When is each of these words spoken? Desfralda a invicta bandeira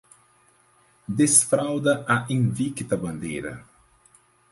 Desfralda 1.07 2.03
a 2.07 2.25
invicta 2.27 2.97
bandeira 2.97 3.63